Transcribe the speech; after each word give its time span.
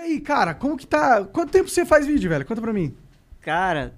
aí, 0.00 0.20
cara, 0.20 0.54
como 0.54 0.76
que 0.76 0.86
tá? 0.86 1.24
Quanto 1.24 1.50
tempo 1.50 1.68
você 1.68 1.84
faz 1.84 2.06
vídeo, 2.06 2.28
velho? 2.28 2.44
Conta 2.44 2.60
pra 2.60 2.72
mim. 2.72 2.94
Cara, 3.40 3.94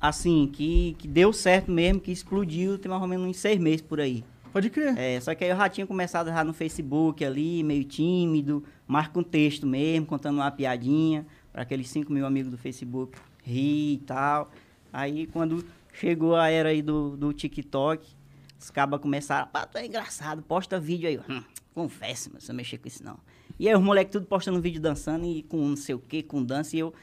assim, 0.00 0.48
que, 0.52 0.94
que 0.98 1.08
deu 1.08 1.32
certo 1.32 1.70
mesmo, 1.70 2.00
que 2.00 2.12
explodiu, 2.12 2.78
tem 2.78 2.88
mais 2.88 3.02
ou 3.02 3.08
menos 3.08 3.26
uns 3.26 3.36
seis 3.36 3.58
meses 3.58 3.80
por 3.80 4.00
aí. 4.00 4.24
Pode 4.52 4.68
crer. 4.68 4.98
É, 4.98 5.20
só 5.20 5.34
que 5.34 5.44
aí 5.44 5.50
eu 5.50 5.56
já 5.56 5.68
tinha 5.68 5.86
começado 5.86 6.28
já 6.28 6.42
no 6.42 6.52
Facebook 6.52 7.24
ali, 7.24 7.62
meio 7.62 7.84
tímido, 7.84 8.64
mais 8.86 9.06
com 9.08 9.22
texto 9.22 9.66
mesmo, 9.66 10.06
contando 10.06 10.36
uma 10.36 10.50
piadinha 10.50 11.24
para 11.52 11.62
aqueles 11.62 11.88
5 11.88 12.12
mil 12.12 12.26
amigos 12.26 12.50
do 12.50 12.58
Facebook 12.58 13.16
rir 13.44 13.94
e 13.94 13.98
tal. 13.98 14.50
Aí 14.92 15.26
quando 15.28 15.64
chegou 15.92 16.34
a 16.34 16.48
era 16.48 16.70
aí 16.70 16.82
do, 16.82 17.16
do 17.16 17.32
TikTok, 17.32 18.06
os 18.58 18.70
cabas 18.70 19.00
começaram, 19.00 19.46
pá, 19.48 19.66
tu 19.66 19.78
é 19.78 19.86
engraçado, 19.86 20.42
posta 20.42 20.80
vídeo 20.80 21.08
aí. 21.08 21.20
Hum, 21.28 21.44
conversa, 21.72 22.28
mas 22.34 22.42
você 22.44 22.52
mexer 22.52 22.78
com 22.78 22.88
isso 22.88 23.04
não. 23.04 23.18
E 23.60 23.68
aí 23.68 23.74
os 23.74 23.82
moleques 23.82 24.10
tudo 24.10 24.24
postando 24.24 24.58
vídeo 24.58 24.80
dançando 24.80 25.26
e 25.26 25.42
com 25.42 25.58
não 25.58 25.76
sei 25.76 25.94
o 25.94 25.98
que, 25.98 26.22
com 26.22 26.42
dança, 26.42 26.74
e 26.74 26.78
eu, 26.78 26.94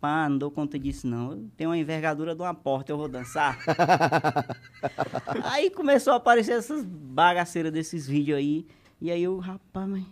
pá, 0.00 0.26
não 0.26 0.38
dou 0.38 0.50
conta 0.50 0.78
disso 0.78 1.06
não. 1.06 1.32
Eu 1.32 1.46
tenho 1.54 1.68
uma 1.68 1.76
envergadura 1.76 2.34
de 2.34 2.40
uma 2.40 2.54
porta, 2.54 2.90
eu 2.90 2.96
vou 2.96 3.08
dançar. 3.08 3.58
aí 5.44 5.68
começou 5.68 6.14
a 6.14 6.16
aparecer 6.16 6.52
essas 6.52 6.82
bagaceiras 6.82 7.70
desses 7.70 8.08
vídeos 8.08 8.38
aí. 8.38 8.66
E 9.02 9.10
aí 9.10 9.22
eu, 9.22 9.36
rapaz, 9.36 9.86
mas... 9.86 10.02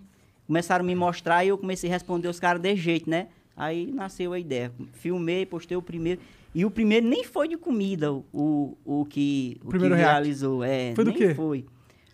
Começaram 0.47 0.85
a 0.85 0.87
me 0.87 0.95
mostrar 0.95 1.47
e 1.47 1.49
eu 1.49 1.57
comecei 1.57 1.89
a 1.89 1.95
responder 1.95 2.29
os 2.29 2.39
caras 2.39 2.61
de 2.61 2.77
jeito, 2.77 3.09
né? 3.09 3.29
Aí 3.57 3.91
nasceu 3.91 4.35
a 4.35 4.39
ideia. 4.39 4.71
Filmei, 4.93 5.47
postei 5.47 5.79
o 5.79 5.83
primeiro. 5.83 6.21
E 6.55 6.63
o 6.67 6.71
primeiro 6.71 7.07
nem 7.07 7.25
foi 7.25 7.49
de 7.49 7.57
comida, 7.57 8.13
o, 8.13 8.23
o, 8.35 9.01
o 9.01 9.07
que, 9.07 9.59
o 9.65 9.69
Primeiro 9.69 9.95
que 9.95 10.01
realizou. 10.03 10.63
É, 10.63 10.95
Foi 10.95 11.05
do 11.07 11.13
quê? 11.15 11.35
Foi. 11.35 11.65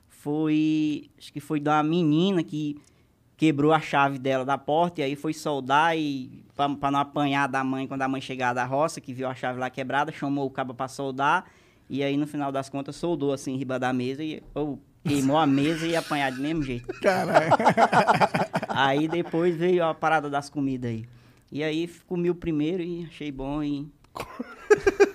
Foi. 0.09 1.10
Acho 1.18 1.32
que 1.32 1.40
foi 1.40 1.59
da 1.59 1.82
menina 1.82 2.45
que 2.45 2.80
quebrou 3.42 3.73
a 3.73 3.80
chave 3.80 4.20
dela 4.20 4.45
da 4.45 4.56
porta 4.56 5.01
e 5.01 5.02
aí 5.02 5.16
foi 5.16 5.34
soldar 5.34 5.98
e 5.98 6.45
pra, 6.55 6.69
pra 6.69 6.92
não 6.92 7.01
apanhar 7.01 7.48
da 7.48 7.65
mãe 7.65 7.88
quando 7.88 8.02
a 8.02 8.06
mãe 8.06 8.20
chegar 8.20 8.52
da 8.52 8.65
roça, 8.65 9.01
que 9.01 9.12
viu 9.12 9.27
a 9.27 9.34
chave 9.34 9.59
lá 9.59 9.68
quebrada, 9.68 10.12
chamou 10.12 10.46
o 10.46 10.51
cabo 10.51 10.73
pra 10.73 10.87
soldar 10.87 11.46
e 11.90 12.04
aí 12.04 12.16
no 12.16 12.24
final 12.24 12.52
das 12.52 12.68
contas 12.68 12.95
soldou 12.95 13.32
assim 13.32 13.54
em 13.54 13.57
riba 13.57 13.80
da 13.80 13.93
mesa 13.93 14.23
e 14.23 14.40
ou, 14.54 14.79
queimou 15.04 15.37
a 15.37 15.45
mesa 15.45 15.85
e 15.88 15.96
apanhar 15.96 16.30
de 16.30 16.40
mesmo 16.40 16.63
jeito. 16.63 16.87
Caralho. 17.01 17.51
Aí 18.70 19.09
depois 19.09 19.57
veio 19.57 19.85
a 19.85 19.93
parada 19.93 20.30
das 20.30 20.48
comidas 20.48 20.93
aí. 20.93 21.04
E 21.51 21.65
aí 21.65 21.90
comi 22.07 22.30
o 22.30 22.37
primeiro 22.37 22.80
e 22.80 23.07
achei 23.07 23.32
bom 23.32 23.60
E 23.60 23.88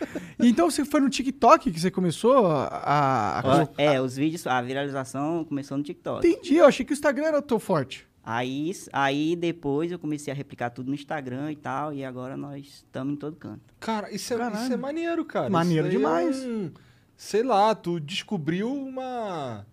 então 0.38 0.70
você 0.70 0.84
foi 0.84 1.00
no 1.00 1.08
TikTok 1.08 1.70
que 1.70 1.80
você 1.80 1.90
começou 1.90 2.46
a. 2.46 3.40
a- 3.42 3.68
É, 3.76 4.00
os 4.00 4.16
vídeos, 4.16 4.46
a 4.46 4.60
viralização 4.62 5.44
começou 5.44 5.76
no 5.76 5.82
TikTok. 5.84 6.26
Entendi, 6.26 6.56
eu 6.56 6.66
achei 6.66 6.84
que 6.84 6.92
o 6.92 6.94
Instagram 6.94 7.26
era 7.26 7.38
o 7.38 7.42
teu 7.42 7.58
forte. 7.58 8.06
Aí, 8.24 8.72
aí 8.92 9.34
depois 9.36 9.90
eu 9.90 9.98
comecei 9.98 10.30
a 10.30 10.36
replicar 10.36 10.68
tudo 10.70 10.88
no 10.88 10.94
Instagram 10.94 11.50
e 11.50 11.56
tal, 11.56 11.94
e 11.94 12.04
agora 12.04 12.36
nós 12.36 12.62
estamos 12.66 13.14
em 13.14 13.16
todo 13.16 13.36
canto. 13.36 13.62
Cara, 13.80 14.12
isso 14.14 14.34
é, 14.34 14.36
Caralho. 14.36 14.62
isso 14.64 14.72
é 14.72 14.76
maneiro, 14.76 15.24
cara. 15.24 15.48
Maneiro 15.48 15.88
Isso 15.88 15.96
aí 15.96 16.02
demais. 16.02 16.42
É 16.42 16.46
um, 16.46 16.70
sei 17.16 17.42
lá, 17.42 17.74
tu 17.74 17.98
descobriu 17.98 18.70
uma 18.70 19.64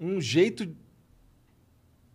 um 0.00 0.18
jeito 0.18 0.66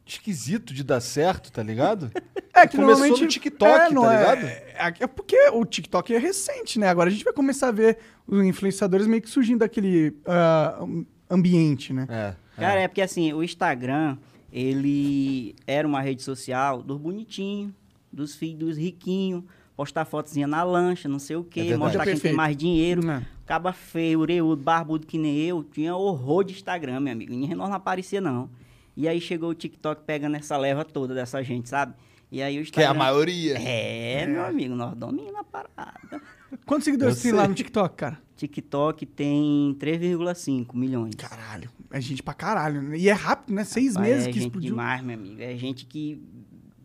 esquisito 0.06 0.74
de 0.74 0.84
dar 0.84 1.02
certo, 1.02 1.52
tá 1.52 1.62
ligado? 1.64 2.12
É 2.58 2.66
que 2.66 2.78
Começou 2.78 3.00
normalmente 3.00 3.22
no 3.22 3.28
TikTok, 3.28 3.94
não 3.94 4.04
tá 4.04 4.14
é- 4.14 4.18
ligado? 4.18 4.65
É, 4.78 4.94
é 5.04 5.08
porque 5.08 5.38
o 5.54 5.66
TikTok 5.66 6.14
é 6.14 6.18
recente, 6.18 6.78
né? 6.80 6.88
Agora 6.90 7.10
a 7.10 7.12
gente 7.12 7.24
vai 7.24 7.34
começar 7.34 7.70
a 7.70 7.72
ver 7.72 7.98
os 8.28 8.44
influenciadores 8.44 9.08
meio 9.08 9.22
que 9.22 9.30
surgindo 9.30 9.60
daquele 9.60 10.16
um- 10.82 11.06
ambiente, 11.30 11.92
né? 11.94 12.06
É. 12.10 12.36
Cara, 12.58 12.82
é 12.82 12.88
porque 12.88 13.02
assim, 13.02 13.34
o 13.34 13.44
Instagram, 13.44 14.18
ele 14.52 15.56
era 15.68 15.88
uma 15.88 16.02
rede 16.02 16.24
social 16.24 16.82
dos 16.82 16.98
bonitinhos, 16.98 17.74
dos 18.12 18.36
filhos 18.36 18.60
dos 18.60 18.78
riquinhos, 18.78 19.44
postar 19.76 20.06
fotozinha 20.06 20.48
na 20.48 20.64
lancha, 20.64 21.10
não 21.10 21.20
sei 21.20 21.36
o 21.36 21.42
É 21.42 21.44
quê, 21.54 21.60
verdade. 21.64 21.80
mostrar 21.84 22.06
quem 22.06 22.18
tem 22.18 22.34
mais 22.34 22.56
dinheiro. 22.56 23.10
É. 23.10 23.22
Caba 23.46 23.74
feio, 23.74 24.22
oreudo, 24.22 24.62
barbudo 24.64 25.06
que 25.06 25.18
nem 25.18 25.38
eu, 25.38 25.64
tinha 25.64 25.96
horror 25.96 26.44
de 26.44 26.54
Instagram, 26.54 27.00
meu 27.02 27.14
amigo. 27.14 27.32
Ninguém 27.34 27.56
não 27.56 27.66
aparecia, 27.74 28.22
não. 28.22 28.50
E 28.98 29.08
aí 29.08 29.20
chegou 29.20 29.50
o 29.50 29.54
TikTok 29.54 30.04
pegando 30.06 30.36
essa 30.38 30.56
leva 30.58 30.86
toda 30.86 31.14
dessa 31.14 31.44
gente, 31.44 31.68
sabe? 31.68 31.94
E 32.32 32.42
aí 32.42 32.60
o 32.60 32.64
Que 32.66 32.80
é 32.82 32.84
a 32.84 32.88
Instagram... 32.90 32.94
maioria. 33.00 33.58
É, 33.60 34.26
meu 34.26 34.46
amigo, 34.46 34.76
nós 34.76 34.96
dominamos 34.96 35.36
a 35.40 35.44
parada. 35.44 36.22
Quantos 36.66 36.86
seguidores 36.86 37.22
tem 37.22 37.32
lá 37.32 37.48
no 37.48 37.54
TikTok, 37.54 37.96
cara? 37.96 38.20
TikTok 38.36 39.06
tem 39.06 39.76
3,5 39.80 40.76
milhões. 40.76 41.16
Caralho, 41.16 41.70
é 41.92 42.02
gente 42.02 42.22
pra 42.24 42.34
caralho. 42.34 42.82
né? 42.82 42.98
E 42.98 43.08
é 43.10 43.14
rápido, 43.14 43.54
né? 43.56 43.64
Seis 43.64 43.96
Rapaz, 43.96 44.10
meses 44.10 44.28
é 44.28 44.32
que 44.32 44.40
gente 44.40 44.48
explodiu. 44.48 44.70
demais, 44.72 45.02
meu 45.04 45.16
amigo. 45.16 45.42
É 45.42 45.56
gente 45.56 45.86
que 45.86 46.22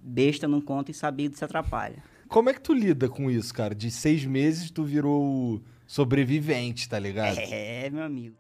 besta 0.02 0.46
não 0.46 0.60
conta 0.60 0.90
e 0.90 0.94
sabido 0.94 1.36
se 1.36 1.44
atrapalha. 1.44 2.02
Como 2.28 2.48
é 2.48 2.54
que 2.54 2.60
tu 2.60 2.72
lida 2.72 3.08
com 3.08 3.28
isso, 3.30 3.52
cara? 3.52 3.74
De 3.74 3.90
seis 3.90 4.24
meses 4.24 4.70
tu 4.70 4.84
virou 4.84 5.60
sobrevivente, 5.86 6.88
tá 6.88 6.98
ligado? 6.98 7.38
É, 7.38 7.90
meu 7.90 8.04
amigo. 8.04 8.36